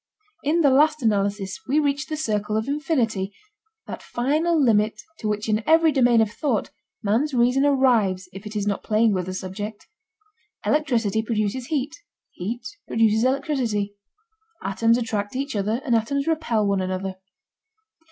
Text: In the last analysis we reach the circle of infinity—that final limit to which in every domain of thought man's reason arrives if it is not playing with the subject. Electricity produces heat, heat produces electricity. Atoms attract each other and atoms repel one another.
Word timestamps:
In 0.41 0.61
the 0.61 0.71
last 0.71 1.03
analysis 1.03 1.59
we 1.67 1.77
reach 1.77 2.07
the 2.07 2.17
circle 2.17 2.57
of 2.57 2.67
infinity—that 2.67 4.01
final 4.01 4.59
limit 4.59 4.99
to 5.19 5.27
which 5.27 5.47
in 5.47 5.63
every 5.69 5.91
domain 5.91 6.21
of 6.21 6.31
thought 6.31 6.71
man's 7.03 7.35
reason 7.35 7.67
arrives 7.67 8.27
if 8.33 8.47
it 8.47 8.55
is 8.55 8.65
not 8.65 8.81
playing 8.81 9.13
with 9.13 9.27
the 9.27 9.33
subject. 9.35 9.85
Electricity 10.65 11.21
produces 11.21 11.67
heat, 11.67 11.97
heat 12.31 12.63
produces 12.87 13.23
electricity. 13.23 13.95
Atoms 14.63 14.97
attract 14.97 15.35
each 15.35 15.55
other 15.55 15.83
and 15.85 15.93
atoms 15.95 16.25
repel 16.25 16.65
one 16.65 16.81
another. 16.81 17.17